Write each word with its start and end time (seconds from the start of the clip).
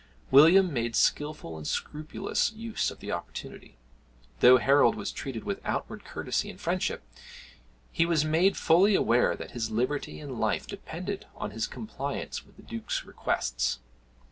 William 0.31 0.73
made 0.73 0.95
skilful 0.95 1.57
and 1.57 1.59
unscrupulous 1.59 2.51
use 2.53 2.89
of 2.89 3.01
the 3.01 3.11
opportunity. 3.11 3.77
Though 4.39 4.57
Harold 4.57 4.95
was 4.95 5.11
treated 5.11 5.43
with 5.43 5.61
outward 5.63 6.03
courtesy 6.05 6.49
and 6.49 6.59
friendship, 6.59 7.03
he 7.91 8.07
was 8.07 8.25
made 8.25 8.57
fully 8.57 8.95
aware 8.95 9.35
that 9.35 9.51
his 9.51 9.69
liberty 9.69 10.19
and 10.19 10.39
life 10.39 10.65
depended 10.65 11.27
on 11.35 11.51
his 11.51 11.67
compliance 11.67 12.43
with 12.43 12.55
the 12.55 12.63
Duke's 12.63 13.03
requests. 13.05 13.77